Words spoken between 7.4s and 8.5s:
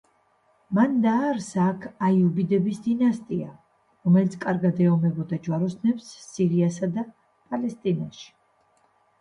პალესტინაში.